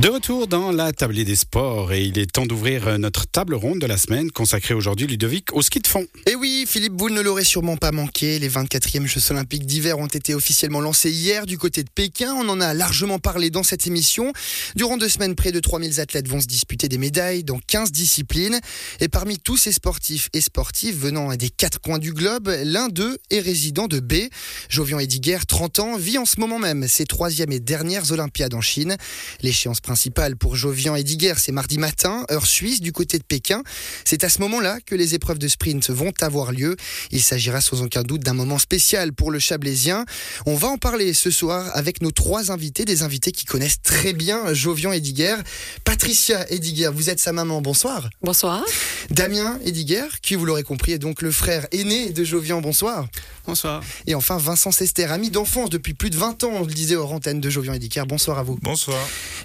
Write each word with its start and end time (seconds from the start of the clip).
De 0.00 0.08
retour 0.08 0.46
dans 0.46 0.70
la 0.70 0.92
tablée 0.92 1.24
des 1.24 1.34
sports 1.34 1.92
et 1.92 2.04
il 2.04 2.20
est 2.20 2.30
temps 2.30 2.46
d'ouvrir 2.46 3.00
notre 3.00 3.26
table 3.26 3.56
ronde 3.56 3.80
de 3.80 3.86
la 3.86 3.96
semaine 3.96 4.30
consacrée 4.30 4.72
aujourd'hui 4.72 5.08
Ludovic 5.08 5.52
au 5.52 5.60
ski 5.60 5.80
de 5.80 5.88
fond. 5.88 6.06
Et 6.26 6.36
oui, 6.36 6.66
Philippe 6.68 6.92
Boulle 6.92 7.14
ne 7.14 7.20
l'aurait 7.20 7.42
sûrement 7.42 7.76
pas 7.76 7.90
manqué. 7.90 8.38
Les 8.38 8.48
24e 8.48 9.06
Jeux 9.06 9.32
olympiques 9.32 9.66
d'hiver 9.66 9.98
ont 9.98 10.06
été 10.06 10.36
officiellement 10.36 10.80
lancés 10.80 11.10
hier 11.10 11.46
du 11.46 11.58
côté 11.58 11.82
de 11.82 11.90
Pékin. 11.92 12.32
On 12.38 12.48
en 12.48 12.60
a 12.60 12.74
largement 12.74 13.18
parlé 13.18 13.50
dans 13.50 13.64
cette 13.64 13.88
émission. 13.88 14.32
Durant 14.76 14.98
deux 14.98 15.08
semaines, 15.08 15.34
près 15.34 15.50
de 15.50 15.58
3000 15.58 15.98
athlètes 15.98 16.28
vont 16.28 16.40
se 16.40 16.46
disputer 16.46 16.86
des 16.86 16.98
médailles 16.98 17.42
dans 17.42 17.58
15 17.58 17.90
disciplines. 17.90 18.60
Et 19.00 19.08
parmi 19.08 19.40
tous 19.40 19.56
ces 19.56 19.72
sportifs 19.72 20.28
et 20.32 20.40
sportives 20.40 20.96
venant 20.96 21.34
des 21.34 21.50
quatre 21.50 21.80
coins 21.80 21.98
du 21.98 22.12
globe, 22.12 22.54
l'un 22.62 22.86
d'eux 22.86 23.18
est 23.30 23.40
résident 23.40 23.88
de 23.88 23.98
B. 23.98 24.28
Jovian 24.68 25.00
Ediger, 25.00 25.38
30 25.48 25.80
ans, 25.80 25.96
vit 25.96 26.18
en 26.18 26.24
ce 26.24 26.38
moment 26.38 26.60
même 26.60 26.86
ses 26.86 27.04
troisième 27.04 27.50
et 27.50 27.58
dernières 27.58 28.12
Olympiades 28.12 28.54
en 28.54 28.60
Chine. 28.60 28.96
L'échéance 29.42 29.80
principale 29.88 30.36
pour 30.36 30.54
Jovian 30.54 30.96
et 30.96 31.02
Diguer, 31.02 31.32
c'est 31.38 31.50
mardi 31.50 31.78
matin, 31.78 32.26
heure 32.30 32.44
suisse, 32.44 32.82
du 32.82 32.92
côté 32.92 33.16
de 33.16 33.22
Pékin. 33.22 33.62
C'est 34.04 34.22
à 34.22 34.28
ce 34.28 34.42
moment-là 34.42 34.80
que 34.84 34.94
les 34.94 35.14
épreuves 35.14 35.38
de 35.38 35.48
sprint 35.48 35.88
vont 35.88 36.12
avoir 36.20 36.52
lieu. 36.52 36.76
Il 37.10 37.22
s'agira 37.22 37.62
sans 37.62 37.80
aucun 37.80 38.02
doute 38.02 38.20
d'un 38.20 38.34
moment 38.34 38.58
spécial 38.58 39.14
pour 39.14 39.30
le 39.30 39.38
Chablaisien. 39.38 40.04
On 40.44 40.56
va 40.56 40.68
en 40.68 40.76
parler 40.76 41.14
ce 41.14 41.30
soir 41.30 41.70
avec 41.72 42.02
nos 42.02 42.10
trois 42.10 42.52
invités, 42.52 42.84
des 42.84 43.02
invités 43.02 43.32
qui 43.32 43.46
connaissent 43.46 43.80
très 43.80 44.12
bien 44.12 44.52
Jovian 44.52 44.92
et 44.92 45.00
Diguer. 45.00 45.36
Patricia 45.84 46.46
Ediger, 46.50 46.90
vous 46.92 47.08
êtes 47.08 47.18
sa 47.18 47.32
maman, 47.32 47.62
bonsoir. 47.62 48.10
Bonsoir. 48.20 48.62
Damien 49.08 49.58
Ediger, 49.64 50.04
qui 50.20 50.34
vous 50.34 50.44
l'aurez 50.44 50.64
compris 50.64 50.92
est 50.92 50.98
donc 50.98 51.22
le 51.22 51.30
frère 51.30 51.66
aîné 51.72 52.10
de 52.10 52.24
Jovian, 52.24 52.60
bonsoir. 52.60 53.06
Bonsoir. 53.46 53.82
Et 54.06 54.14
enfin 54.14 54.36
Vincent 54.36 54.70
Sester, 54.70 55.06
ami 55.06 55.30
d'enfance 55.30 55.70
depuis 55.70 55.94
plus 55.94 56.10
de 56.10 56.16
20 56.18 56.44
ans, 56.44 56.50
on 56.56 56.60
le 56.60 56.74
disait 56.74 56.96
hors 56.96 57.14
antenne 57.14 57.40
de 57.40 57.48
Jovian 57.48 57.72
Ediger, 57.72 58.02
bonsoir 58.06 58.38
à 58.38 58.42
vous. 58.42 58.58
Bonsoir. 58.60 58.98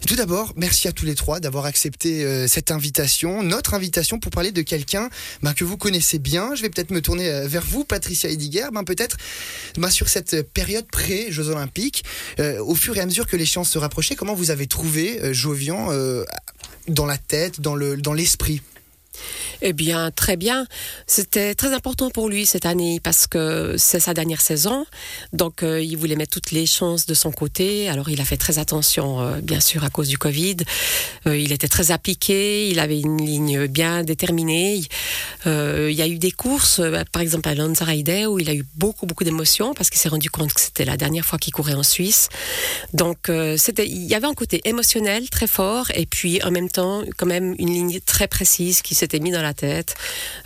Tout 0.07 0.15
d'abord, 0.15 0.53
merci 0.57 0.87
à 0.87 0.91
tous 0.91 1.05
les 1.05 1.15
trois 1.15 1.39
d'avoir 1.39 1.65
accepté 1.65 2.23
euh, 2.23 2.47
cette 2.47 2.71
invitation, 2.71 3.41
notre 3.41 3.73
invitation 3.73 4.19
pour 4.19 4.31
parler 4.31 4.51
de 4.51 4.61
quelqu'un 4.61 5.09
ben, 5.41 5.53
que 5.53 5.63
vous 5.63 5.77
connaissez 5.77 6.19
bien. 6.19 6.55
Je 6.55 6.61
vais 6.61 6.69
peut-être 6.69 6.91
me 6.91 7.01
tourner 7.01 7.29
euh, 7.29 7.47
vers 7.47 7.63
vous, 7.63 7.85
Patricia 7.85 8.29
Ediger, 8.29 8.67
ben, 8.73 8.83
peut-être 8.83 9.17
ben, 9.77 9.89
sur 9.89 10.09
cette 10.09 10.41
période 10.51 10.85
pré-Jeux 10.91 11.49
Olympiques, 11.49 12.03
euh, 12.39 12.59
au 12.63 12.75
fur 12.75 12.97
et 12.97 12.99
à 12.99 13.05
mesure 13.05 13.27
que 13.27 13.37
l'échéance 13.37 13.69
se 13.69 13.77
rapprochait, 13.77 14.15
comment 14.15 14.33
vous 14.33 14.51
avez 14.51 14.67
trouvé 14.67 15.33
Jovian 15.33 15.89
dans 16.87 17.05
la 17.05 17.17
tête, 17.17 17.61
dans 17.61 17.75
l'esprit? 18.13 18.55
le, 18.55 18.61
eh 19.61 19.73
bien, 19.73 20.11
très 20.11 20.37
bien. 20.37 20.65
C'était 21.07 21.55
très 21.55 21.73
important 21.73 22.09
pour 22.09 22.29
lui 22.29 22.45
cette 22.45 22.65
année 22.65 22.99
parce 23.01 23.27
que 23.27 23.75
c'est 23.77 23.99
sa 23.99 24.13
dernière 24.13 24.41
saison. 24.41 24.85
Donc, 25.31 25.63
euh, 25.63 25.81
il 25.81 25.97
voulait 25.97 26.15
mettre 26.15 26.33
toutes 26.33 26.51
les 26.51 26.65
chances 26.65 27.05
de 27.05 27.13
son 27.13 27.31
côté. 27.31 27.89
Alors, 27.89 28.09
il 28.09 28.19
a 28.21 28.25
fait 28.25 28.37
très 28.37 28.59
attention, 28.59 29.21
euh, 29.21 29.41
bien 29.41 29.59
sûr, 29.59 29.83
à 29.83 29.89
cause 29.89 30.07
du 30.07 30.17
Covid. 30.17 30.57
Euh, 31.27 31.37
il 31.37 31.51
était 31.51 31.67
très 31.67 31.91
appliqué. 31.91 32.69
Il 32.69 32.79
avait 32.79 32.99
une 32.99 33.23
ligne 33.25 33.67
bien 33.67 34.03
déterminée. 34.03 34.83
il 35.45 35.91
y 35.91 36.01
a 36.01 36.07
eu 36.07 36.17
des 36.17 36.31
courses, 36.31 36.81
par 37.11 37.21
exemple 37.21 37.47
à 37.49 37.55
Lanzarote, 37.55 38.27
où 38.27 38.39
il 38.39 38.49
a 38.49 38.53
eu 38.53 38.65
beaucoup, 38.75 39.05
beaucoup 39.05 39.23
d'émotions 39.23 39.73
parce 39.73 39.89
qu'il 39.89 39.99
s'est 39.99 40.09
rendu 40.09 40.29
compte 40.29 40.53
que 40.53 40.61
c'était 40.61 40.85
la 40.85 40.97
dernière 40.97 41.25
fois 41.25 41.37
qu'il 41.37 41.53
courait 41.53 41.73
en 41.73 41.83
Suisse. 41.83 42.29
Donc, 42.93 43.29
il 43.29 44.05
y 44.05 44.15
avait 44.15 44.27
un 44.27 44.33
côté 44.33 44.61
émotionnel 44.65 45.29
très 45.29 45.47
fort 45.47 45.91
et 45.95 46.05
puis 46.05 46.41
en 46.43 46.51
même 46.51 46.69
temps, 46.69 47.03
quand 47.17 47.25
même, 47.25 47.55
une 47.59 47.69
ligne 47.69 47.99
très 47.99 48.27
précise 48.27 48.81
qui 48.81 48.95
s'était 49.03 49.19
mise 49.19 49.33
dans 49.33 49.41
la 49.41 49.53
tête. 49.53 49.95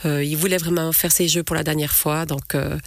Euh, 0.05 0.23
il 0.23 0.35
voulait 0.35 0.57
vraiment 0.57 0.91
faire 0.91 1.11
ses 1.11 1.27
jeux 1.27 1.43
pour 1.43 1.55
la 1.55 1.63
dernière 1.63 1.93
fois. 1.93 2.25
Donc 2.25 2.55
euh, 2.55 2.77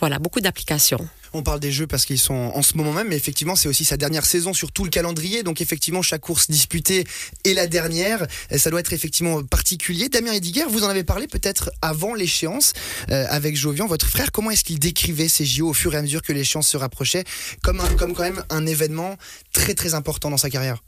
voilà, 0.00 0.18
beaucoup 0.18 0.40
d'applications. 0.40 1.08
On 1.32 1.44
parle 1.44 1.60
des 1.60 1.70
jeux 1.70 1.86
parce 1.86 2.06
qu'ils 2.06 2.18
sont 2.18 2.34
en 2.34 2.62
ce 2.62 2.76
moment 2.76 2.92
même, 2.92 3.08
mais 3.08 3.16
effectivement, 3.16 3.54
c'est 3.54 3.68
aussi 3.68 3.84
sa 3.84 3.96
dernière 3.96 4.26
saison 4.26 4.52
sur 4.52 4.72
tout 4.72 4.82
le 4.82 4.90
calendrier. 4.90 5.44
Donc, 5.44 5.60
effectivement, 5.60 6.02
chaque 6.02 6.22
course 6.22 6.50
disputée 6.50 7.04
est 7.44 7.54
la 7.54 7.68
dernière. 7.68 8.26
Ça 8.56 8.68
doit 8.68 8.80
être 8.80 8.92
effectivement 8.92 9.40
particulier. 9.44 10.08
Damien 10.08 10.32
Ediger, 10.32 10.64
vous 10.68 10.82
en 10.82 10.88
avez 10.88 11.04
parlé 11.04 11.28
peut-être 11.28 11.70
avant 11.82 12.14
l'échéance 12.14 12.72
euh, 13.10 13.26
avec 13.28 13.56
Jovian, 13.56 13.86
votre 13.86 14.08
frère. 14.08 14.32
Comment 14.32 14.50
est-ce 14.50 14.64
qu'il 14.64 14.80
décrivait 14.80 15.28
ces 15.28 15.44
JO 15.44 15.68
au 15.68 15.72
fur 15.72 15.94
et 15.94 15.98
à 15.98 16.02
mesure 16.02 16.22
que 16.22 16.32
l'échéance 16.32 16.66
se 16.66 16.76
rapprochait 16.76 17.22
comme, 17.62 17.80
comme 17.96 18.12
quand 18.12 18.24
même 18.24 18.42
un 18.50 18.66
événement 18.66 19.16
très 19.52 19.74
très 19.74 19.94
important 19.94 20.30
dans 20.30 20.36
sa 20.36 20.50
carrière? 20.50 20.82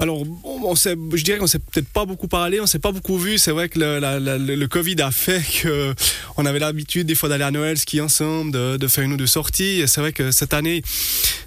Alors, 0.00 0.22
on, 0.44 0.74
sait, 0.76 0.96
je 1.12 1.22
dirais 1.22 1.38
qu'on 1.38 1.46
s'est 1.46 1.58
peut-être 1.58 1.88
pas 1.90 2.06
beaucoup 2.06 2.26
parlé, 2.26 2.58
on 2.58 2.64
s'est 2.64 2.78
pas 2.78 2.90
beaucoup 2.90 3.18
vu. 3.18 3.36
C'est 3.36 3.50
vrai 3.50 3.68
que 3.68 3.78
le, 3.78 4.66
Covid 4.66 4.96
a 5.02 5.10
fait 5.10 5.42
que 5.62 5.94
on 6.38 6.46
avait 6.46 6.58
l'habitude 6.58 7.06
des 7.06 7.14
fois 7.14 7.28
d'aller 7.28 7.44
à 7.44 7.50
Noël 7.50 7.76
ski 7.76 8.00
ensemble, 8.00 8.50
de, 8.50 8.76
de, 8.78 8.88
faire 8.88 9.04
une 9.04 9.12
ou 9.12 9.18
deux 9.18 9.26
sorties. 9.26 9.80
Et 9.80 9.86
c'est 9.86 10.00
vrai 10.00 10.12
que 10.12 10.30
cette 10.30 10.54
année, 10.54 10.82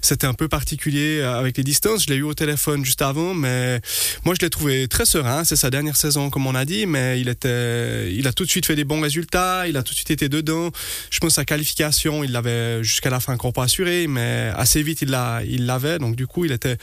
c'était 0.04 0.26
un 0.26 0.34
peu 0.34 0.48
particulier 0.48 1.22
avec 1.22 1.56
les 1.56 1.64
distances. 1.64 2.04
Je 2.04 2.10
l'ai 2.10 2.16
eu 2.16 2.22
au 2.22 2.34
téléphone 2.34 2.84
juste 2.84 3.02
avant, 3.02 3.34
mais 3.34 3.80
moi 4.24 4.34
je 4.38 4.44
l'ai 4.44 4.50
trouvé 4.50 4.88
très 4.88 5.04
serein. 5.04 5.44
C'est 5.44 5.56
sa 5.56 5.70
dernière 5.70 5.96
saison, 5.96 6.30
comme 6.30 6.46
on 6.46 6.54
a 6.54 6.64
dit, 6.64 6.86
mais 6.86 7.20
il 7.20 7.28
a 7.28 8.32
tout 8.32 8.44
de 8.44 8.50
suite 8.50 8.66
fait 8.66 8.76
des 8.76 8.84
bons 8.84 9.00
résultats. 9.00 9.66
Il 9.68 9.76
a 9.76 9.82
tout 9.82 9.92
de 9.92 9.96
suite 9.96 10.10
été 10.10 10.28
dedans. 10.28 10.70
Je 11.10 11.18
pense 11.20 11.30
que 11.30 11.34
sa 11.34 11.44
qualification, 11.44 12.24
il 12.24 12.32
l'avait 12.32 12.82
jusqu'à 12.82 13.10
la 13.10 13.20
fin 13.20 13.34
encore 13.34 13.52
pas 13.52 13.64
assuré, 13.64 14.06
mais 14.06 14.52
assez 14.56 14.82
vite 14.82 15.02
il 15.02 15.10
l'a, 15.10 15.42
il 15.44 15.66
l'avait. 15.66 15.98
Donc 15.98 16.16
du 16.16 16.26
coup, 16.26 16.44
il 16.44 16.52
était, 16.52 16.76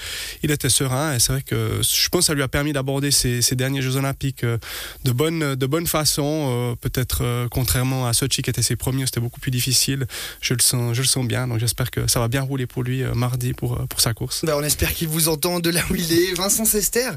il 0.44 0.52
était 0.52 0.70
serein. 0.70 1.16
Et 1.16 1.20
c'est 1.20 1.34
vrai 1.34 1.42
que 1.42 1.82
je 1.82 2.10
pense 2.10 2.22
que 2.22 2.26
ça 2.28 2.34
lui 2.34 2.44
a 2.44 2.48
permis 2.48 2.74
d'aborder 2.74 3.12
ces, 3.12 3.42
derniers 3.56 3.82
Jeux 3.82 3.98
Olympiques 3.98 4.44
euh, 4.44 4.58
de 5.04 5.12
bonne, 5.12 5.56
de 5.56 5.66
bonne 5.66 5.88
façon. 5.88 6.48
Euh, 6.50 6.76
peut-être 6.76 7.24
euh, 7.24 7.48
contrairement 7.50 8.08
à 8.08 8.14
Sochi 8.14 8.42
qui 8.42 8.50
était 8.50 8.62
ses 8.62 8.76
premiers, 8.76 9.06
c'était 9.06 9.20
beaucoup 9.20 9.40
plus 9.40 9.52
difficile. 9.52 10.06
Je 10.42 10.54
le 10.54 10.62
sens, 10.62 10.94
je 10.94 11.02
le 11.02 11.08
sens 11.08 11.26
bien. 11.26 11.48
Donc 11.48 11.60
j'espère 11.60 11.92
que 11.92 12.08
ça 12.08 12.20
va 12.20 12.28
bien 12.28 12.42
rouler 12.42 12.66
pour 12.66 12.84
lui 12.84 13.04
mardi 13.16 13.54
pour, 13.54 13.88
pour 13.88 14.02
sa 14.02 14.14
course. 14.14 14.46
Bah, 14.46 14.56
on 14.58 14.64
espère 14.64 14.94
qu'il 14.94 15.08
vous 15.08 15.30
entend 15.30 15.60
de 15.60 15.70
là 15.70 15.82
où 15.90 15.96
il 15.96 16.12
est. 16.14 16.34
Vincent 16.34 16.66
Sester, 16.66 17.10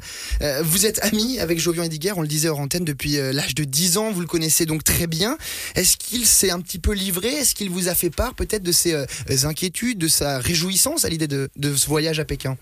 vous 0.62 0.86
êtes 0.86 1.02
ami 1.04 1.38
avec 1.38 1.58
Jovian 1.58 1.84
Ediger, 1.84 2.12
on 2.16 2.22
le 2.22 2.28
disait 2.28 2.48
hors 2.48 2.60
antenne 2.60 2.84
depuis 2.84 3.16
l'âge 3.16 3.54
de 3.54 3.64
10 3.64 3.98
ans. 3.98 4.12
Vous 4.12 4.20
le 4.20 4.26
connaissez 4.26 4.66
donc 4.66 4.84
très 4.84 5.06
bien. 5.06 5.36
Est-ce 5.74 5.96
qu'il 5.96 6.26
s'est 6.26 6.50
un 6.50 6.60
petit 6.60 6.78
peu 6.78 6.92
livré? 6.92 7.28
Est-ce 7.28 7.54
qu'il 7.54 7.70
vous 7.70 7.88
a 7.88 7.94
fait 7.94 8.10
part 8.10 8.34
peut-être 8.34 8.62
de 8.62 8.72
ses 8.72 9.06
inquiétudes, 9.44 9.98
de 9.98 10.08
sa 10.08 10.38
réjouissance 10.38 11.04
à 11.04 11.08
l'idée 11.08 11.28
de, 11.28 11.48
de 11.56 11.74
ce 11.74 11.86
voyage 11.86 12.20
à 12.20 12.24
Pékin? 12.24 12.56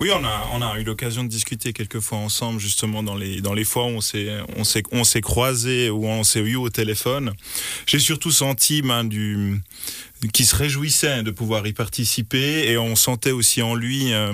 Oui, 0.00 0.10
on 0.14 0.24
a, 0.24 0.48
on 0.52 0.62
a 0.62 0.78
eu 0.78 0.84
l'occasion 0.84 1.24
de 1.24 1.28
discuter 1.28 1.72
quelques 1.72 1.98
fois 1.98 2.18
ensemble, 2.18 2.60
justement, 2.60 3.02
dans 3.02 3.16
les, 3.16 3.40
dans 3.40 3.52
les 3.52 3.64
fois 3.64 3.84
où 3.84 3.88
on 3.88 4.00
s'est, 4.00 4.28
on 4.56 4.62
s'est, 4.62 4.84
on 4.92 5.02
s'est 5.02 5.20
croisés, 5.20 5.90
où 5.90 6.06
on 6.06 6.22
s'est 6.22 6.38
eu 6.40 6.54
au 6.54 6.68
téléphone. 6.68 7.32
J'ai 7.86 7.98
surtout 7.98 8.30
senti, 8.30 8.80
ben, 8.80 9.02
du, 9.02 9.60
qui 10.32 10.44
se 10.44 10.54
réjouissait 10.54 11.24
de 11.24 11.32
pouvoir 11.32 11.66
y 11.66 11.72
participer 11.72 12.70
et 12.70 12.78
on 12.78 12.94
sentait 12.94 13.32
aussi 13.32 13.60
en 13.60 13.74
lui, 13.74 14.12
euh, 14.12 14.32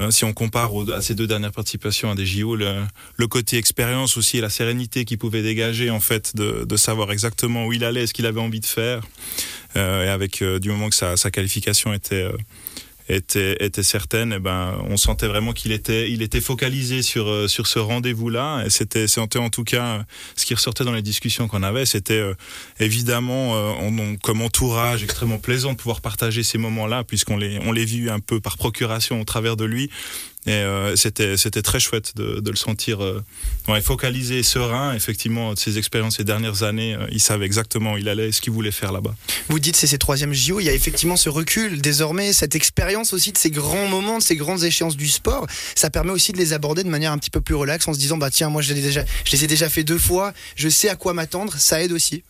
euh, 0.00 0.10
si 0.10 0.24
on 0.24 0.32
compare 0.32 0.72
à 0.92 1.02
ces 1.02 1.14
deux 1.14 1.28
dernières 1.28 1.52
participations 1.52 2.10
à 2.10 2.16
des 2.16 2.26
JO, 2.26 2.56
le, 2.56 2.82
le 3.16 3.26
côté 3.28 3.58
expérience 3.58 4.16
aussi 4.16 4.38
et 4.38 4.40
la 4.40 4.50
sérénité 4.50 5.04
qu'il 5.04 5.18
pouvait 5.18 5.42
dégager, 5.42 5.90
en 5.90 6.00
fait, 6.00 6.34
de, 6.34 6.64
de 6.64 6.76
savoir 6.76 7.12
exactement 7.12 7.66
où 7.66 7.72
il 7.72 7.84
allait, 7.84 8.08
ce 8.08 8.12
qu'il 8.12 8.26
avait 8.26 8.40
envie 8.40 8.60
de 8.60 8.66
faire. 8.66 9.02
Euh, 9.76 10.04
et 10.04 10.08
avec, 10.08 10.42
du 10.42 10.68
moment 10.68 10.88
que 10.88 10.96
sa, 10.96 11.16
sa 11.16 11.30
qualification 11.30 11.92
était 11.92 12.26
était, 13.10 13.64
était 13.64 13.82
certaine, 13.82 14.32
et 14.32 14.36
eh 14.36 14.38
ben, 14.38 14.78
on 14.88 14.96
sentait 14.96 15.26
vraiment 15.26 15.52
qu'il 15.52 15.72
était, 15.72 16.10
il 16.10 16.22
était 16.22 16.40
focalisé 16.40 17.02
sur, 17.02 17.28
euh, 17.28 17.48
sur 17.48 17.66
ce 17.66 17.78
rendez-vous-là. 17.78 18.64
C'était, 18.68 19.08
c'était 19.08 19.38
en 19.38 19.50
tout 19.50 19.64
cas 19.64 20.04
ce 20.36 20.46
qui 20.46 20.54
ressortait 20.54 20.84
dans 20.84 20.92
les 20.92 21.02
discussions 21.02 21.48
qu'on 21.48 21.62
avait. 21.62 21.86
C'était 21.86 22.14
euh, 22.14 22.34
évidemment 22.78 23.56
euh, 23.56 24.14
comme 24.22 24.42
entourage 24.42 25.02
extrêmement 25.02 25.38
plaisant 25.38 25.72
de 25.72 25.76
pouvoir 25.76 26.00
partager 26.00 26.42
ces 26.42 26.58
moments-là, 26.58 27.04
puisqu'on 27.04 27.36
les, 27.36 27.58
on 27.66 27.72
les 27.72 27.84
vit 27.84 28.08
un 28.08 28.20
peu 28.20 28.40
par 28.40 28.56
procuration 28.56 29.20
au 29.20 29.24
travers 29.24 29.56
de 29.56 29.64
lui. 29.64 29.90
Et 30.46 30.52
euh, 30.52 30.96
c'était 30.96 31.36
c'était 31.36 31.60
très 31.60 31.80
chouette 31.80 32.16
de, 32.16 32.40
de 32.40 32.50
le 32.50 32.56
sentir 32.56 33.04
euh, 33.04 33.22
ouais, 33.68 33.82
focalisé, 33.82 34.42
serein. 34.42 34.94
Effectivement, 34.94 35.52
de 35.52 35.58
ses 35.58 35.76
expériences 35.76 36.16
ces 36.16 36.24
dernières 36.24 36.62
années, 36.62 36.94
euh, 36.94 37.06
il 37.12 37.20
savait 37.20 37.44
exactement 37.44 37.92
où 37.92 37.98
il 37.98 38.08
allait, 38.08 38.32
ce 38.32 38.40
qu'il 38.40 38.52
voulait 38.52 38.70
faire 38.70 38.90
là-bas. 38.90 39.14
Vous 39.48 39.58
dites 39.58 39.76
c'est 39.76 39.86
ses 39.86 39.98
troisième 39.98 40.32
JO. 40.32 40.58
Il 40.58 40.64
y 40.64 40.70
a 40.70 40.72
effectivement 40.72 41.16
ce 41.16 41.28
recul 41.28 41.82
désormais, 41.82 42.32
cette 42.32 42.54
expérience 42.54 43.12
aussi 43.12 43.32
de 43.32 43.38
ces 43.38 43.50
grands 43.50 43.86
moments, 43.86 44.16
de 44.16 44.22
ces 44.22 44.36
grandes 44.36 44.64
échéances 44.64 44.96
du 44.96 45.08
sport. 45.08 45.46
Ça 45.74 45.90
permet 45.90 46.12
aussi 46.12 46.32
de 46.32 46.38
les 46.38 46.54
aborder 46.54 46.84
de 46.84 46.88
manière 46.88 47.12
un 47.12 47.18
petit 47.18 47.30
peu 47.30 47.42
plus 47.42 47.54
relaxe, 47.54 47.86
en 47.86 47.92
se 47.92 47.98
disant 47.98 48.16
bah 48.16 48.30
tiens 48.30 48.48
moi 48.48 48.62
je 48.62 48.72
les, 48.72 48.80
déjà, 48.80 49.04
je 49.24 49.32
les 49.32 49.44
ai 49.44 49.46
déjà 49.46 49.68
fait 49.68 49.84
deux 49.84 49.98
fois, 49.98 50.32
je 50.56 50.70
sais 50.70 50.88
à 50.88 50.96
quoi 50.96 51.12
m'attendre. 51.12 51.52
Ça 51.58 51.82
aide 51.82 51.92
aussi. 51.92 52.22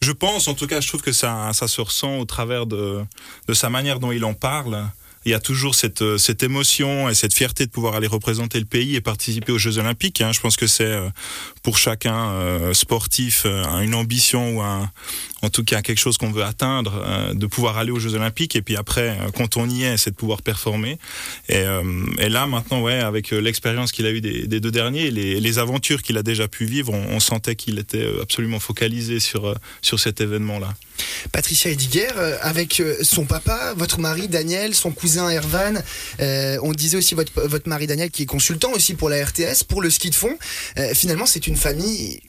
Je 0.00 0.12
pense, 0.12 0.46
en 0.46 0.54
tout 0.54 0.68
cas, 0.68 0.80
je 0.80 0.86
trouve 0.86 1.02
que 1.02 1.10
ça, 1.10 1.50
ça 1.54 1.66
se 1.66 1.80
ressent 1.80 2.18
au 2.18 2.24
travers 2.24 2.66
de, 2.66 3.00
de 3.48 3.54
sa 3.54 3.68
manière 3.68 3.98
dont 3.98 4.12
il 4.12 4.24
en 4.24 4.32
parle 4.32 4.88
il 5.28 5.32
y 5.32 5.34
a 5.34 5.40
toujours 5.40 5.74
cette, 5.74 6.00
euh, 6.00 6.16
cette 6.16 6.42
émotion 6.42 7.08
et 7.10 7.14
cette 7.14 7.34
fierté 7.34 7.66
de 7.66 7.70
pouvoir 7.70 7.94
aller 7.94 8.06
représenter 8.06 8.58
le 8.58 8.64
pays 8.64 8.96
et 8.96 9.02
participer 9.02 9.52
aux 9.52 9.58
Jeux 9.58 9.76
Olympiques. 9.76 10.22
Hein. 10.22 10.32
Je 10.32 10.40
pense 10.40 10.56
que 10.56 10.66
c'est 10.66 10.84
euh, 10.84 11.10
pour 11.68 11.76
chacun 11.76 12.30
euh, 12.30 12.72
sportif 12.72 13.44
une 13.44 13.94
ambition 13.94 14.56
ou 14.56 14.62
un, 14.62 14.90
en 15.42 15.50
tout 15.50 15.64
cas 15.64 15.82
quelque 15.82 15.98
chose 15.98 16.18
qu'on 16.18 16.32
veut 16.32 16.42
atteindre, 16.42 17.02
euh, 17.04 17.34
de 17.34 17.46
pouvoir 17.46 17.78
aller 17.78 17.90
aux 17.90 17.98
Jeux 17.98 18.14
Olympiques. 18.14 18.56
Et 18.56 18.62
puis 18.62 18.76
après, 18.76 19.10
euh, 19.10 19.30
quand 19.36 19.56
on 19.56 19.68
y 19.68 19.84
est, 19.84 19.96
c'est 19.96 20.10
de 20.10 20.16
pouvoir 20.16 20.42
performer. 20.42 20.98
Et, 21.48 21.56
euh, 21.56 21.82
et 22.18 22.28
là, 22.28 22.46
maintenant, 22.46 22.80
ouais, 22.82 22.98
avec 22.98 23.30
l'expérience 23.30 23.92
qu'il 23.92 24.06
a 24.06 24.10
eue 24.10 24.20
des, 24.20 24.46
des, 24.46 24.60
deux 24.60 24.70
derniers, 24.70 25.10
les, 25.10 25.40
les 25.40 25.58
aventures 25.58 26.02
qu'il 26.02 26.16
a 26.16 26.22
déjà 26.22 26.48
pu 26.48 26.64
vivre, 26.64 26.92
on, 26.92 27.16
on 27.16 27.20
sentait 27.20 27.54
qu'il 27.54 27.78
était 27.78 28.08
absolument 28.20 28.58
focalisé 28.60 29.20
sur, 29.20 29.54
sur 29.82 30.00
cet 30.00 30.20
événement-là. 30.20 30.74
Patricia 31.30 31.70
Ediger, 31.70 32.08
avec 32.42 32.82
son 33.02 33.24
papa, 33.24 33.74
votre 33.76 34.00
mari 34.00 34.26
Daniel, 34.26 34.74
son 34.74 34.90
cousin 34.90 35.30
Ervan, 35.30 35.74
euh, 36.20 36.58
on 36.62 36.72
disait 36.72 36.96
aussi 36.96 37.14
votre, 37.14 37.32
votre 37.46 37.68
mari 37.68 37.86
Daniel 37.86 38.10
qui 38.10 38.22
est 38.24 38.26
consultant 38.26 38.72
aussi 38.72 38.94
pour 38.94 39.08
la 39.08 39.24
RTS, 39.24 39.62
pour 39.68 39.80
le 39.80 39.90
ski 39.90 40.10
de 40.10 40.16
fond. 40.16 40.36
Euh, 40.76 40.94
finalement, 40.94 41.26
c'est 41.26 41.46
une 41.46 41.56
famille 41.58 42.20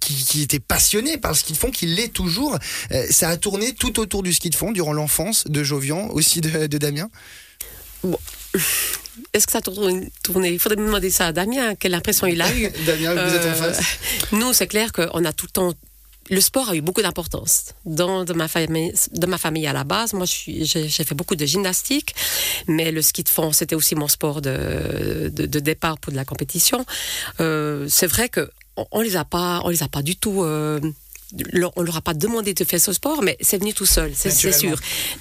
qui, 0.00 0.14
qui, 0.14 0.42
était 0.42 0.58
passionné 0.58 1.16
par 1.18 1.32
le 1.32 1.36
ski 1.36 1.52
de 1.52 1.58
fond, 1.58 1.70
qui 1.70 1.86
l'est 1.86 2.12
toujours. 2.12 2.58
Euh, 2.92 3.06
ça 3.10 3.28
a 3.30 3.36
tourné 3.36 3.72
tout 3.72 3.98
autour 3.98 4.22
du 4.22 4.32
ski 4.32 4.50
de 4.50 4.54
fond 4.54 4.72
durant 4.72 4.92
l'enfance 4.92 5.44
de 5.46 5.64
Jovian, 5.64 6.08
aussi 6.10 6.40
de, 6.40 6.66
de 6.66 6.78
Damien. 6.78 7.08
Bon. 8.02 8.18
Est-ce 9.32 9.46
que 9.46 9.52
ça 9.52 9.58
a 9.58 9.60
tourné 9.60 10.52
Il 10.52 10.58
faudrait 10.58 10.76
demander 10.76 11.10
ça 11.10 11.26
à 11.26 11.32
Damien, 11.32 11.74
quelle 11.74 11.94
impression 11.94 12.26
il 12.26 12.40
a 12.42 12.52
eu. 12.52 12.68
Damien, 12.86 13.14
vous 13.14 13.34
êtes 13.34 13.46
en 13.46 13.54
face 13.54 13.80
Nous, 14.32 14.52
c'est 14.52 14.66
clair 14.66 14.92
qu'on 14.92 15.24
a 15.24 15.32
tout 15.32 15.46
le 15.46 15.52
temps 15.52 15.72
le 16.30 16.40
sport 16.40 16.70
a 16.70 16.76
eu 16.76 16.80
beaucoup 16.80 17.02
d'importance 17.02 17.74
dans 17.84 18.24
de 18.24 18.32
ma 18.32 18.48
famille, 18.48 18.94
de 19.12 19.26
ma 19.26 19.36
famille 19.36 19.66
à 19.66 19.72
la 19.72 19.84
base. 19.84 20.12
Moi, 20.12 20.26
j'ai 20.26 20.88
fait 20.88 21.14
beaucoup 21.14 21.36
de 21.36 21.44
gymnastique, 21.44 22.14
mais 22.68 22.92
le 22.92 23.02
ski 23.02 23.24
de 23.24 23.28
fond, 23.28 23.52
c'était 23.52 23.74
aussi 23.74 23.96
mon 23.96 24.08
sport 24.08 24.40
de, 24.40 25.28
départ 25.28 25.98
pour 25.98 26.12
de 26.12 26.16
la 26.16 26.24
compétition. 26.24 26.86
Euh, 27.40 27.86
c'est 27.88 28.06
vrai 28.06 28.28
que 28.28 28.50
on, 28.92 29.00
les 29.00 29.16
a 29.16 29.24
pas, 29.24 29.60
on 29.64 29.68
les 29.68 29.82
a 29.82 29.88
pas 29.88 30.02
du 30.02 30.16
tout. 30.16 30.42
Euh, 30.42 30.80
on 31.76 31.82
leur 31.82 31.96
a 31.96 32.00
pas 32.00 32.14
demandé 32.14 32.54
de 32.54 32.64
faire 32.64 32.80
ce 32.80 32.92
sport, 32.92 33.22
mais 33.22 33.36
c'est 33.40 33.58
venu 33.58 33.72
tout 33.72 33.86
seul, 33.86 34.12
c'est 34.14 34.30
sûr. 34.52 34.78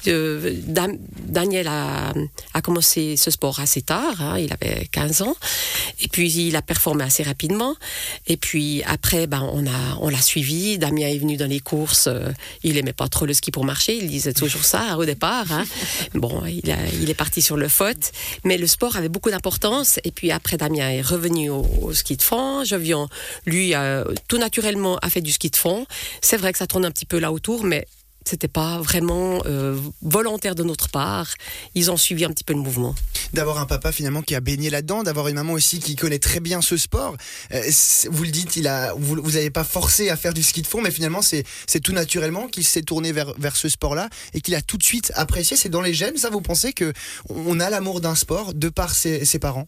Euh, 0.08 0.56
Daniel 0.66 1.68
a, 1.68 2.14
a, 2.54 2.62
commencé 2.62 3.18
ce 3.18 3.32
sport 3.32 3.60
assez 3.60 3.82
tard, 3.82 4.22
hein, 4.22 4.38
il 4.40 4.52
avait 4.54 4.88
15 4.92 5.22
ans, 5.22 5.36
et 6.02 6.08
puis 6.08 6.32
il 6.32 6.56
a 6.56 6.62
performé 6.62 7.04
assez 7.04 7.24
rapidement. 7.24 7.76
Et 8.28 8.38
puis 8.38 8.84
après, 8.84 9.28
ben, 9.28 9.48
on 9.54 9.66
a, 9.68 9.98
on 10.02 10.10
l'a 10.10 10.22
suivi. 10.22 10.78
Damien 10.78 11.08
est 11.08 11.18
venu 11.18 11.38
dans 11.38 11.48
les 11.48 11.60
courses. 11.60 12.08
Euh, 12.08 12.32
il 12.64 12.78
aimait 12.78 12.94
pas 12.94 13.08
trop 13.08 13.26
le 13.26 13.34
ski 13.34 13.52
pour 13.52 13.66
marcher. 13.66 13.98
Il 13.98 14.08
disait 14.08 14.34
toujours 14.34 14.64
ça 14.64 14.98
au 14.98 15.06
départ. 15.06 15.52
Hein. 15.52 15.66
Bon, 16.14 16.44
il, 16.46 16.70
a, 16.72 16.78
il 17.02 17.10
est 17.10 17.14
parti 17.16 17.42
sur 17.42 17.56
le 17.56 17.68
faute, 17.68 18.12
mais 18.44 18.58
le 18.58 18.68
sport 18.68 18.96
avait 18.98 19.10
beaucoup 19.10 19.30
d'importance. 19.30 20.00
Et 20.04 20.12
puis 20.12 20.32
après, 20.32 20.58
Damien 20.58 20.90
est 20.90 21.02
revenu 21.02 21.50
au, 21.50 21.94
ski 21.94 22.18
de 22.18 22.22
fond. 22.22 22.64
Je 22.64 22.76
viens, 22.76 23.08
lui, 23.46 23.74
euh, 23.76 24.04
tout 24.28 24.38
naturellement, 24.38 24.98
a 25.02 25.10
fait 25.10 25.22
du 25.22 25.32
ski 25.32 25.50
de 25.50 25.56
fond. 25.56 25.86
C'est 26.22 26.38
vrai 26.38 26.52
que 26.52 26.58
ça 26.58 26.68
tourne 26.68 26.86
un 26.86 26.92
petit 26.92 27.06
peu 27.06 27.20
là 27.20 27.32
autour, 27.32 27.64
mais 27.64 27.86
c'était 28.26 28.48
pas 28.48 28.80
vraiment 28.80 29.42
euh, 29.46 29.80
volontaire 30.02 30.54
de 30.54 30.64
notre 30.64 30.90
part. 30.90 31.34
Ils 31.74 31.90
ont 31.90 31.98
suivi 31.98 32.26
un 32.26 32.30
petit 32.30 32.44
peu 32.44 32.54
le 32.54 32.60
mouvement. 32.60 32.94
D'avoir 33.34 33.60
un 33.60 33.66
papa 33.66 33.92
finalement 33.92 34.22
qui 34.22 34.36
a 34.36 34.40
baigné 34.40 34.70
là-dedans, 34.70 35.04
d'avoir 35.04 35.30
une 35.30 35.36
maman 35.36 35.54
aussi 35.54 35.80
qui 35.80 35.96
connaît 35.96 36.20
très 36.20 36.40
bien 36.40 36.62
ce 36.62 36.78
sport. 36.78 37.16
Euh, 37.54 37.62
vous 38.10 38.24
le 38.24 38.30
dites, 38.30 38.56
il 38.56 38.68
a, 38.68 38.94
vous 38.94 39.16
n'avez 39.32 39.50
pas 39.50 39.64
forcé 39.64 40.10
à 40.10 40.16
faire 40.16 40.34
du 40.34 40.44
ski 40.44 40.62
de 40.62 40.68
fond, 40.68 40.82
mais 40.82 40.92
finalement 40.92 41.22
c'est 41.22 41.46
tout 41.82 41.94
naturellement 41.94 42.48
qu'il 42.48 42.66
s'est 42.66 42.84
tourné 42.84 43.12
vers, 43.12 43.56
ce 43.56 43.70
sport-là 43.70 44.10
et 44.34 44.42
qu'il 44.42 44.54
a 44.56 44.62
tout 44.62 44.78
de 44.78 44.84
suite 44.84 45.12
apprécié. 45.16 45.58
C'est 45.58 45.70
dans 45.70 45.82
les 45.82 45.94
gènes, 45.94 46.18
ça 46.18 46.30
vous 46.30 46.42
pensez 46.42 46.74
que 46.74 46.94
on 47.30 47.60
a 47.60 47.70
l'amour 47.70 48.02
d'un 48.02 48.16
sport 48.16 48.54
de 48.54 48.70
par 48.70 48.94
ses 48.94 49.40
parents? 49.40 49.68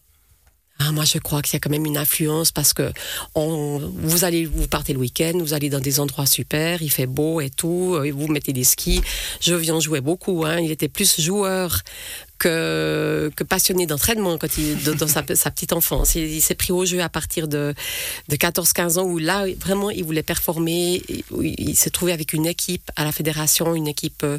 Ah, 0.84 0.92
moi, 0.92 1.04
je 1.04 1.18
crois 1.18 1.42
qu'il 1.42 1.54
y 1.54 1.56
a 1.56 1.60
quand 1.60 1.70
même 1.70 1.86
une 1.86 1.96
influence 1.96 2.52
parce 2.52 2.72
que 2.72 2.92
vous 3.34 4.24
allez, 4.24 4.44
vous 4.44 4.66
partez 4.66 4.92
le 4.92 4.98
week-end, 4.98 5.32
vous 5.34 5.54
allez 5.54 5.70
dans 5.70 5.80
des 5.80 6.00
endroits 6.00 6.26
super, 6.26 6.82
il 6.82 6.90
fait 6.90 7.06
beau 7.06 7.40
et 7.40 7.50
tout, 7.50 8.02
et 8.04 8.10
vous 8.10 8.28
mettez 8.28 8.52
des 8.52 8.64
skis. 8.64 9.00
Je 9.40 9.54
viens 9.54 9.80
jouer 9.80 10.00
beaucoup, 10.00 10.44
hein. 10.44 10.60
Il 10.60 10.70
était 10.70 10.88
plus 10.88 11.20
joueur 11.20 11.82
que, 12.42 13.30
que 13.36 13.44
passionné 13.44 13.86
d'entraînement 13.86 14.36
quand 14.36 14.58
il, 14.58 14.82
dans 14.82 15.06
sa, 15.06 15.22
petite 15.22 15.72
enfance. 15.72 16.16
Il, 16.16 16.42
s'est 16.42 16.56
pris 16.56 16.72
au 16.72 16.84
jeu 16.84 17.00
à 17.00 17.08
partir 17.08 17.46
de, 17.46 17.72
de 18.28 18.36
14-15 18.36 18.98
ans 18.98 19.04
où 19.04 19.18
là, 19.18 19.46
vraiment, 19.60 19.90
il 19.90 20.04
voulait 20.04 20.24
performer. 20.24 21.02
Il, 21.40 21.76
s'est 21.76 21.90
trouvé 21.90 22.12
avec 22.12 22.32
une 22.32 22.46
équipe 22.46 22.90
à 22.96 23.04
la 23.04 23.12
fédération, 23.12 23.76
une 23.76 23.86
équipe 23.86 24.24
euh, 24.24 24.38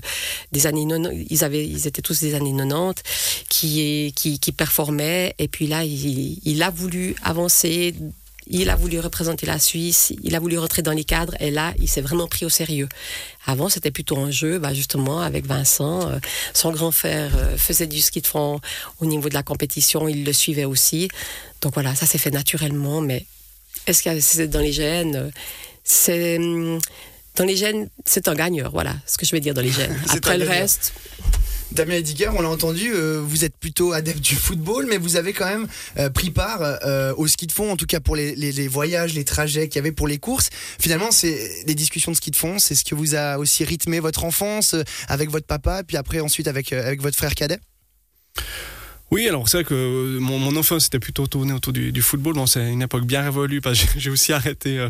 des 0.51 0.67
années 0.67 0.85
90. 0.85 1.27
Ils, 1.29 1.43
avaient, 1.45 1.65
ils 1.65 1.87
étaient 1.87 2.01
tous 2.01 2.19
des 2.19 2.35
années 2.35 2.53
90 2.53 3.01
qui, 3.47 4.11
qui, 4.15 4.39
qui 4.39 4.51
performait. 4.51 5.33
Et 5.39 5.47
puis 5.47 5.67
là, 5.67 5.85
il, 5.85 6.39
il 6.43 6.61
a 6.61 6.69
voulu 6.69 7.15
avancer 7.23 7.95
il 8.47 8.69
a 8.69 8.75
voulu 8.75 8.99
représenter 8.99 9.45
la 9.45 9.59
Suisse, 9.59 10.13
il 10.23 10.35
a 10.35 10.39
voulu 10.39 10.57
rentrer 10.57 10.81
dans 10.81 10.91
les 10.91 11.03
cadres, 11.03 11.35
et 11.39 11.51
là, 11.51 11.73
il 11.79 11.87
s'est 11.87 12.01
vraiment 12.01 12.27
pris 12.27 12.45
au 12.45 12.49
sérieux. 12.49 12.89
Avant, 13.45 13.69
c'était 13.69 13.91
plutôt 13.91 14.17
un 14.17 14.31
jeu, 14.31 14.59
bah, 14.59 14.73
justement, 14.73 15.21
avec 15.21 15.45
Vincent. 15.45 16.09
Euh, 16.09 16.19
son 16.53 16.71
grand 16.71 16.91
frère 16.91 17.31
euh, 17.35 17.57
faisait 17.57 17.87
du 17.87 18.01
ski 18.01 18.21
de 18.21 18.27
fond 18.27 18.59
au 18.99 19.05
niveau 19.05 19.29
de 19.29 19.33
la 19.33 19.43
compétition, 19.43 20.07
il 20.07 20.23
le 20.23 20.33
suivait 20.33 20.65
aussi. 20.65 21.07
Donc 21.61 21.73
voilà, 21.73 21.95
ça 21.95 22.05
s'est 22.05 22.17
fait 22.17 22.31
naturellement, 22.31 23.01
mais 23.01 23.25
est-ce 23.87 24.03
que 24.03 24.19
c'est 24.19 24.47
dans 24.47 24.59
les 24.61 24.73
gènes 24.73 25.31
C'est. 25.83 26.37
Hum, 26.37 26.79
dans 27.35 27.45
les 27.45 27.55
gènes, 27.55 27.89
c'est 28.05 28.27
un 28.27 28.35
gagneur, 28.35 28.69
voilà 28.71 28.95
ce 29.07 29.17
que 29.17 29.25
je 29.25 29.31
vais 29.31 29.39
dire 29.39 29.55
dans 29.55 29.61
les 29.61 29.71
gènes. 29.71 29.99
Après 30.09 30.37
le 30.37 30.47
reste. 30.47 30.93
Damien 31.73 31.95
Ediger, 31.95 32.29
on 32.29 32.41
l'a 32.41 32.49
entendu, 32.49 32.91
euh, 32.93 33.19
vous 33.23 33.45
êtes 33.45 33.57
plutôt 33.57 33.93
adepte 33.93 34.19
du 34.19 34.35
football, 34.35 34.85
mais 34.87 34.97
vous 34.97 35.15
avez 35.15 35.33
quand 35.33 35.47
même 35.47 35.67
euh, 35.97 36.09
pris 36.09 36.29
part 36.29 36.59
euh, 36.61 37.13
au 37.17 37.27
ski 37.27 37.47
de 37.47 37.51
fond, 37.51 37.71
en 37.71 37.75
tout 37.75 37.87
cas 37.87 37.99
pour 37.99 38.15
les, 38.15 38.67
voyages, 38.67 39.13
les 39.13 39.25
trajets 39.25 39.67
qu'il 39.67 39.77
y 39.77 39.79
avait 39.79 39.91
pour 39.91 40.07
les 40.07 40.19
courses. 40.19 40.49
Finalement, 40.79 41.11
c'est 41.11 41.63
les 41.65 41.75
discussions 41.75 42.11
de 42.11 42.17
ski 42.17 42.31
de 42.31 42.35
fond, 42.35 42.59
c'est 42.59 42.75
ce 42.75 42.83
qui 42.83 42.93
vous 42.93 43.15
a 43.15 43.37
aussi 43.37 43.63
rythmé 43.63 43.99
votre 43.99 44.23
enfance 44.23 44.75
avec 45.07 45.29
votre 45.29 45.47
papa, 45.47 45.83
puis 45.83 45.97
après 45.97 46.19
ensuite 46.19 46.47
avec 46.47 46.71
votre 47.01 47.17
frère 47.17 47.33
cadet? 47.33 47.59
Oui, 49.13 49.27
alors 49.27 49.47
c'est 49.47 49.57
vrai 49.57 49.63
que 49.63 49.75
euh, 49.75 50.19
mon, 50.19 50.39
mon 50.39 50.55
enfance 50.55 50.85
c'était 50.85 50.97
plutôt 50.97 51.27
tourné 51.27 51.53
autour 51.53 51.71
du, 51.71 52.01
football. 52.01 52.33
Bon, 52.33 52.47
c'est 52.47 52.71
une 52.71 52.81
époque 52.81 53.05
bien 53.05 53.21
révolue 53.21 53.61
parce 53.61 53.79
que 53.79 53.85
j'ai 53.99 54.09
aussi 54.09 54.33
arrêté 54.33 54.79
euh, 54.79 54.89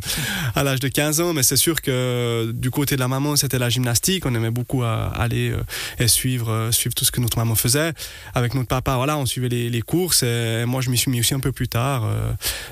à 0.56 0.64
l'âge 0.64 0.80
de 0.80 0.88
15 0.88 1.20
ans, 1.20 1.34
mais 1.34 1.44
c'est 1.44 1.58
sûr 1.58 1.82
que 1.82 2.50
du 2.54 2.72
côté 2.72 2.96
de 2.96 3.02
la 3.02 3.10
maman, 3.10 3.36
c'était 3.36 3.60
la 3.60 3.68
gymnastique. 3.68 4.26
On 4.26 4.34
aimait 4.34 4.50
beaucoup 4.50 4.82
euh, 4.82 5.10
aller 5.14 5.54
et 6.00 6.08
suivre, 6.08 6.70
suivre 6.72 6.96
tout 6.96 7.04
ce 7.04 7.12
que 7.12 7.20
notre 7.20 7.38
maman 7.38 7.56
faisait. 7.56 7.92
Avec 8.34 8.54
notre 8.56 8.70
papa, 8.70 8.96
voilà, 8.96 9.18
on 9.18 9.26
suivait 9.26 9.50
les, 9.50 9.82
courses. 9.82 10.24
Et 10.24 10.64
moi, 10.66 10.80
je 10.80 10.90
m'y 10.90 10.98
suis 10.98 11.12
mis 11.12 11.20
aussi 11.20 11.34
un 11.34 11.42
peu 11.42 11.52
plus 11.52 11.68
tard, 11.68 12.10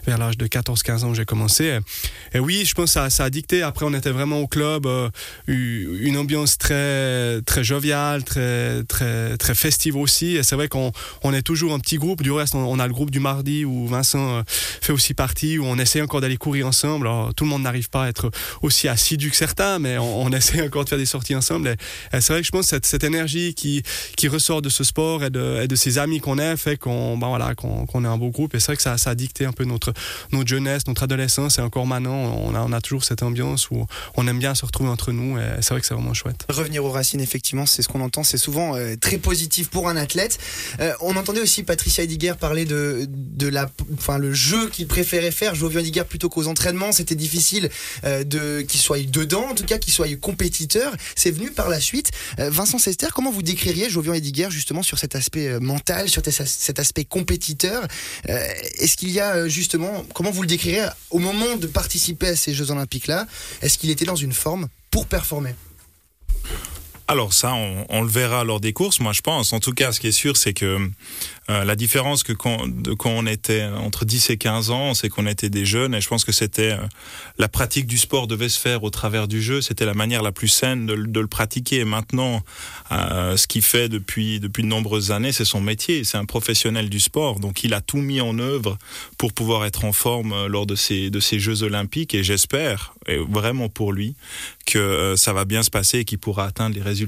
vers 0.07 0.17
l'âge 0.17 0.37
de 0.37 0.47
14-15 0.47 1.03
ans, 1.03 1.13
j'ai 1.13 1.25
commencé. 1.25 1.79
Et, 2.33 2.39
oui, 2.39 2.63
je 2.65 2.73
pense 2.73 2.93
que 2.93 3.09
ça, 3.09 3.23
a 3.25 3.29
dicté. 3.29 3.61
Après, 3.61 3.85
on 3.85 3.93
était 3.93 4.11
vraiment 4.11 4.39
au 4.39 4.47
club, 4.47 4.87
une 5.47 6.15
ambiance 6.17 6.57
très, 6.57 7.41
très 7.41 7.65
joviale, 7.65 8.23
très, 8.23 8.83
très, 8.85 9.35
très 9.35 9.55
festive 9.55 9.97
aussi. 9.97 10.37
Et 10.37 10.43
c'est 10.43 10.55
vrai 10.55 10.69
qu'on 10.69 10.93
on 11.23 11.33
toujours 11.41 11.73
un 11.73 11.79
petit 11.79 11.97
groupe. 11.97 12.21
Du 12.21 12.31
reste, 12.31 12.55
on, 12.55 12.79
a 12.79 12.87
le 12.87 12.93
groupe 12.93 13.11
du 13.11 13.19
mardi 13.19 13.65
où 13.65 13.87
Vincent 13.87 14.37
euh, 14.37 14.43
fait 14.47 14.93
aussi 14.93 15.13
partie, 15.13 15.57
où 15.57 15.65
on 15.65 15.77
essaie 15.77 16.01
encore 16.01 16.21
d'aller 16.21 16.37
courir 16.37 16.67
ensemble. 16.67 17.07
Alors, 17.07 17.33
tout 17.33 17.43
le 17.43 17.49
monde 17.49 17.63
n'arrive 17.63 17.89
pas 17.89 18.05
à 18.05 18.09
être 18.09 18.31
aussi 18.61 18.87
assidu 18.87 19.29
que 19.29 19.35
certains, 19.35 19.79
mais 19.79 19.97
on, 19.97 20.29
essaie 20.31 20.61
encore 20.61 20.83
de 20.83 20.89
faire 20.89 20.97
des 20.97 21.05
sorties 21.05 21.35
ensemble. 21.35 21.75
Et, 22.13 22.21
c'est 22.21 22.33
vrai 22.33 22.41
que 22.41 22.47
je 22.47 22.51
pense 22.51 22.71
que 22.71 22.79
cette, 22.83 23.03
énergie 23.03 23.53
qui, 23.53 23.83
qui 24.15 24.27
ressort 24.27 24.61
de 24.61 24.69
ce 24.69 24.83
sport 24.83 25.23
et 25.23 25.29
de, 25.29 25.65
de 25.65 25.75
ces 25.75 25.97
amis 25.97 26.19
qu'on 26.19 26.37
a 26.37 26.55
fait 26.55 26.77
qu'on 26.77 27.17
ben 27.17 27.27
voilà, 27.27 27.55
qu'on 27.55 28.05
est 28.05 28.07
un 28.07 28.17
beau 28.17 28.29
groupe. 28.29 28.55
Et 28.55 28.59
c'est 28.59 28.67
vrai 28.67 28.75
que 28.75 28.81
ça, 28.81 28.97
ça, 28.97 29.11
a 29.11 29.15
dicté 29.15 29.45
un 29.45 29.51
peu 29.51 29.65
notre, 29.65 29.93
notre 30.31 30.47
jeunesse, 30.47 30.87
notre 30.87 31.03
adolescence. 31.03 31.57
Et 31.57 31.61
encore 31.61 31.85
maintenant, 31.85 32.15
on 32.15 32.55
a, 32.55 32.61
on 32.61 32.71
a 32.71 32.81
toujours 32.81 33.03
cette 33.03 33.23
ambiance 33.23 33.69
où 33.71 33.85
on 34.15 34.27
aime 34.27 34.39
bien 34.39 34.55
se 34.55 34.65
retrouver 34.65 34.89
entre 34.89 35.11
nous. 35.11 35.37
Et 35.37 35.43
c'est 35.61 35.73
vrai 35.73 35.81
que 35.81 35.87
c'est 35.87 35.93
vraiment 35.93 36.13
chouette. 36.13 36.45
Revenir 36.49 36.83
aux 36.85 36.91
racines, 36.91 37.21
effectivement, 37.21 37.65
c'est 37.65 37.81
ce 37.81 37.87
qu'on 37.87 38.01
entend. 38.01 38.23
C'est 38.23 38.37
souvent 38.37 38.75
euh, 38.75 38.95
très 38.99 39.17
positif 39.17 39.69
pour 39.69 39.89
un 39.89 39.97
athlète. 39.97 40.37
Euh, 40.79 40.93
on 41.01 41.15
entend 41.15 41.20
entendez 41.21 41.41
aussi 41.41 41.63
Patricia 41.63 42.03
Ediger 42.03 42.33
parler 42.39 42.65
de, 42.65 43.07
de 43.07 43.47
la, 43.47 43.69
enfin, 43.97 44.17
le 44.17 44.33
jeu 44.33 44.69
qu'il 44.69 44.87
préférait 44.87 45.31
faire, 45.31 45.55
Jovian 45.55 45.79
Ediger, 45.79 46.03
plutôt 46.03 46.29
qu'aux 46.29 46.47
entraînements. 46.47 46.91
C'était 46.91 47.15
difficile 47.15 47.69
euh, 48.03 48.23
de 48.23 48.61
qu'il 48.61 48.79
soit 48.79 49.01
dedans, 49.09 49.49
en 49.49 49.55
tout 49.55 49.65
cas 49.65 49.77
qu'il 49.77 49.93
soit 49.93 50.07
compétiteur. 50.19 50.93
C'est 51.15 51.31
venu 51.31 51.51
par 51.51 51.69
la 51.69 51.79
suite. 51.79 52.11
Euh, 52.39 52.49
Vincent 52.49 52.77
Sester, 52.77 53.07
comment 53.13 53.31
vous 53.31 53.41
décririez 53.41 53.89
Jovian 53.89 54.13
Ediger 54.13 54.49
justement 54.49 54.83
sur 54.83 54.99
cet 54.99 55.15
aspect 55.15 55.47
euh, 55.47 55.59
mental, 55.59 56.09
sur 56.09 56.21
cet 56.25 56.79
aspect 56.79 57.05
compétiteur? 57.05 57.87
Est-ce 58.25 58.97
qu'il 58.97 59.11
y 59.11 59.19
a 59.19 59.47
justement, 59.47 60.05
comment 60.13 60.31
vous 60.31 60.41
le 60.41 60.47
décririez 60.47 60.87
au 61.09 61.19
moment 61.19 61.55
de 61.57 61.67
participer 61.67 62.27
à 62.27 62.35
ces 62.35 62.53
Jeux 62.53 62.71
Olympiques-là? 62.71 63.27
Est-ce 63.61 63.77
qu'il 63.77 63.89
était 63.89 64.05
dans 64.05 64.15
une 64.15 64.33
forme 64.33 64.67
pour 64.89 65.07
performer? 65.07 65.55
Alors 67.11 67.33
ça, 67.33 67.53
on, 67.89 68.01
le 68.03 68.07
verra 68.07 68.45
lors 68.45 68.61
des 68.61 68.71
courses, 68.71 69.01
moi 69.01 69.11
je 69.11 69.19
pense. 69.19 69.51
En 69.51 69.59
tout 69.59 69.73
cas, 69.73 69.91
ce 69.91 69.99
qui 69.99 70.07
est 70.07 70.13
sûr, 70.13 70.37
c'est 70.37 70.53
que 70.53 70.89
euh, 71.49 71.65
la 71.65 71.75
différence 71.75 72.23
que 72.23 72.31
quand, 72.31 72.69
de 72.69 72.93
quand 72.93 73.09
on 73.09 73.25
était 73.25 73.65
entre 73.65 74.05
10 74.05 74.29
et 74.29 74.37
15 74.37 74.69
ans, 74.69 74.93
c'est 74.93 75.09
qu'on 75.09 75.27
était 75.27 75.49
des 75.49 75.65
jeunes 75.65 75.93
et 75.93 75.99
je 75.99 76.07
pense 76.07 76.23
que 76.23 76.31
c'était 76.31 76.71
euh, 76.71 76.77
la 77.37 77.49
pratique 77.49 77.85
du 77.85 77.97
sport 77.97 78.27
devait 78.27 78.47
se 78.47 78.57
faire 78.57 78.85
au 78.85 78.89
travers 78.89 79.27
du 79.27 79.41
jeu. 79.41 79.59
C'était 79.59 79.83
la 79.83 79.93
manière 79.93 80.21
la 80.21 80.31
plus 80.31 80.47
saine 80.47 80.85
de, 80.85 80.93
le 80.93 81.27
pratiquer. 81.27 81.79
Et 81.79 81.83
maintenant, 81.83 82.43
euh, 82.93 83.35
ce 83.35 83.45
qu'il 83.45 83.63
fait 83.63 83.89
depuis 83.89 84.39
de 84.39 84.61
nombreuses 84.61 85.11
années, 85.11 85.33
c'est 85.33 85.43
son 85.43 85.59
métier. 85.59 86.05
C'est 86.05 86.17
un 86.17 86.23
professionnel 86.23 86.89
du 86.89 87.01
sport, 87.01 87.41
donc 87.41 87.65
il 87.65 87.73
a 87.73 87.81
tout 87.81 87.97
mis 87.97 88.21
en 88.21 88.39
œuvre 88.39 88.77
pour 89.17 89.33
pouvoir 89.33 89.65
être 89.65 89.83
en 89.83 89.91
forme 89.91 90.47
lors 90.47 90.65
de 90.65 90.75
ces 90.75 91.39
Jeux 91.39 91.63
olympiques. 91.63 92.13
Et 92.13 92.23
j'espère, 92.23 92.93
vraiment 93.07 93.67
pour 93.67 93.91
lui, 93.91 94.15
que 94.65 95.15
ça 95.17 95.33
va 95.33 95.43
bien 95.43 95.63
se 95.63 95.69
passer 95.69 95.99
et 95.99 96.05
qu'il 96.05 96.19
pourra 96.19 96.45
atteindre 96.45 96.75
les 96.75 96.81
résultats 96.81 97.00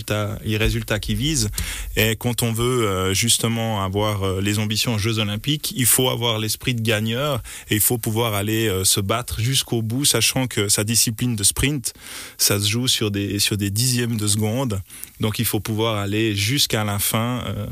les 0.44 0.58
résultats 0.58 1.00
qu'il 1.00 1.16
vise. 1.16 1.50
Et 1.96 2.16
quand 2.16 2.44
on 2.44 2.52
veut 2.52 3.14
justement 3.14 3.84
avoir 3.84 4.42
les 4.42 4.60
ambitions 4.60 4.96
aux 4.96 5.00
Jeux 5.00 5.20
Olympiques, 5.20 5.74
il 5.76 5.86
faut 5.86 6.10
avoir 6.10 6.40
l'esprit 6.40 6.76
de 6.76 6.82
gagneur 6.82 7.42
et 7.70 7.76
il 7.76 7.82
faut 7.82 7.98
pouvoir 7.98 8.34
aller 8.34 8.68
euh, 8.68 8.84
se 8.84 9.00
battre 9.00 9.42
jusqu'au 9.42 9.82
bout, 9.82 10.06
sachant 10.06 10.48
que 10.48 10.70
sa 10.70 10.84
discipline 10.84 11.36
de 11.36 11.44
sprint, 11.44 11.94
ça 12.38 12.60
se 12.60 12.68
joue 12.68 12.88
sur 12.88 13.12
des 13.12 13.40
sur 13.40 13.58
des 13.58 13.70
dixièmes 13.70 14.18
de 14.18 14.28
seconde. 14.28 14.82
Donc 15.20 15.40
il 15.40 15.46
faut 15.46 15.60
pouvoir 15.60 15.98
aller 15.98 16.36
jusqu'à 16.36 16.84
la 16.84 17.00
fin, 17.00 17.44
euh, 17.48 17.66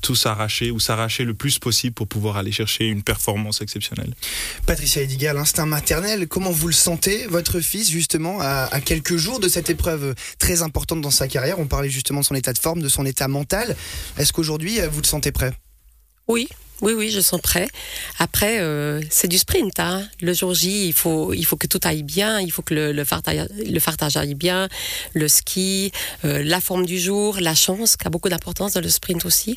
tout 0.00 0.14
s'arracher 0.14 0.70
ou 0.70 0.80
s'arracher 0.80 1.24
le 1.24 1.34
plus 1.34 1.58
possible 1.58 1.94
pour 1.94 2.08
pouvoir 2.08 2.36
aller 2.36 2.52
chercher 2.52 2.86
une 2.86 3.02
performance 3.02 3.60
exceptionnelle. 3.60 4.14
Patricia 4.66 5.02
Ediger, 5.02 5.32
l'instinct 5.34 5.66
maternel, 5.66 6.26
comment 6.28 6.50
vous 6.50 6.68
le 6.68 6.72
sentez, 6.72 7.26
votre 7.26 7.60
fils 7.60 7.90
justement 7.90 8.40
à 8.40 8.80
quelques 8.80 9.16
jours 9.16 9.40
de 9.40 9.48
cette 9.48 9.70
épreuve 9.70 10.14
très 10.38 10.62
importante 10.62 11.00
dans 11.00 11.10
sa 11.10 11.28
carrière? 11.28 11.55
On 11.58 11.66
parlait 11.66 11.90
justement 11.90 12.20
de 12.20 12.24
son 12.24 12.34
état 12.34 12.52
de 12.52 12.58
forme, 12.58 12.80
de 12.80 12.88
son 12.88 13.04
état 13.06 13.28
mental. 13.28 13.76
Est-ce 14.18 14.32
qu'aujourd'hui 14.32 14.80
vous 14.90 15.00
le 15.00 15.06
sentez 15.06 15.32
prêt? 15.32 15.52
Oui, 16.28 16.48
oui, 16.82 16.92
oui, 16.92 17.10
je 17.10 17.20
sens 17.20 17.40
prêt. 17.40 17.68
Après, 18.18 18.58
euh, 18.58 19.00
c'est 19.08 19.28
du 19.28 19.38
sprint. 19.38 19.80
Hein. 19.80 20.06
Le 20.20 20.34
jour 20.34 20.52
J, 20.52 20.88
il 20.88 20.92
faut, 20.92 21.32
il 21.32 21.44
faut 21.44 21.56
que 21.56 21.66
tout 21.66 21.80
aille 21.84 22.02
bien, 22.02 22.38
il 22.38 22.52
faut 22.52 22.60
que 22.60 22.74
le, 22.74 23.04
fartage, 23.04 23.48
le 23.56 23.80
fartage 23.80 24.18
aille 24.18 24.34
bien, 24.34 24.68
le 25.14 25.26
ski, 25.26 25.90
euh, 26.26 26.42
la 26.44 26.60
forme 26.60 26.84
du 26.84 26.98
jour, 26.98 27.38
la 27.40 27.54
chance, 27.54 27.96
qui 27.96 28.06
a 28.06 28.10
beaucoup 28.10 28.28
d'importance 28.28 28.74
dans 28.74 28.82
le 28.82 28.90
sprint 28.90 29.24
aussi. 29.24 29.54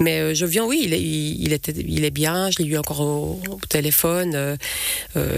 Mais 0.00 0.18
euh, 0.18 0.34
je 0.34 0.46
viens, 0.46 0.64
oui, 0.64 0.80
il 0.82 0.94
est, 0.94 1.00
il, 1.00 1.60
il 1.88 2.04
est 2.04 2.10
bien. 2.10 2.50
Je 2.50 2.60
l'ai 2.60 2.68
eu 2.68 2.76
encore 2.76 3.02
au, 3.02 3.40
téléphone. 3.68 4.32
Euh, 4.34 4.56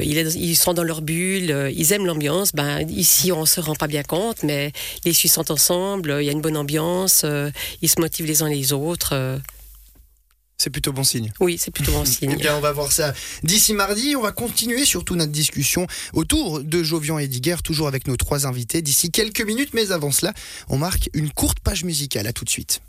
ils 0.03 0.57
sont 0.57 0.73
dans 0.73 0.85
leur 0.85 1.03
bulle, 1.03 1.71
ils 1.77 1.93
aiment 1.93 2.07
l'ambiance. 2.07 2.53
Ben 2.55 2.89
ici, 2.89 3.31
on 3.31 3.45
se 3.45 3.61
rend 3.61 3.75
pas 3.75 3.89
bien 3.89 4.03
compte, 4.03 4.43
mais 4.43 4.73
les 5.05 5.13
Suisses 5.13 5.35
sont 5.35 5.53
ensemble. 5.53 6.17
Il 6.21 6.25
y 6.25 6.29
a 6.31 6.33
une 6.33 6.41
bonne 6.41 6.57
ambiance. 6.57 7.27
ils 7.83 7.89
se 7.89 8.01
motivent 8.01 8.27
les 8.27 8.43
uns 8.43 8.49
les 8.49 8.73
autres. 8.73 9.41
C'est 10.63 10.69
plutôt 10.69 10.93
bon 10.93 11.05
signe. 11.05 11.33
Oui, 11.41 11.57
c'est 11.57 11.71
plutôt 11.71 11.93
bon 11.93 12.05
signe. 12.05 12.33
Eh 12.35 12.37
bien, 12.37 12.55
on 12.55 12.61
va 12.61 12.71
voir 12.71 12.93
ça 12.93 13.15
d'ici 13.43 13.73
mardi. 13.73 14.15
On 14.15 14.21
va 14.21 14.31
continuer 14.31 14.85
surtout 14.85 15.17
notre 15.17 15.33
discussion 15.33 15.87
autour 16.13 16.63
de 16.63 16.83
Jovian 16.83 17.19
et 17.19 17.29
Diguer, 17.29 17.57
toujours 17.65 17.89
avec 17.89 18.07
nos 18.07 18.19
trois 18.19 18.47
invités 18.47 18.83
d'ici 18.83 19.11
quelques 19.11 19.41
minutes. 19.41 19.71
Mais 19.73 19.91
avant 19.91 20.11
cela, 20.11 20.35
on 20.69 20.77
marque 20.77 21.09
une 21.15 21.31
courte 21.31 21.61
page 21.61 21.85
musicale. 21.85 22.27
À 22.27 22.35
tout 22.35 22.45
de 22.45 22.51
suite. 22.51 22.83